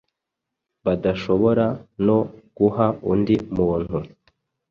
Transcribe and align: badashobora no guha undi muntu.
badashobora 0.85 1.65
no 2.05 2.19
guha 2.57 2.87
undi 3.11 3.35
muntu. 3.55 3.97